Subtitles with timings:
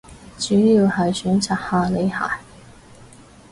[0.39, 2.15] 主要係想刷下你鞋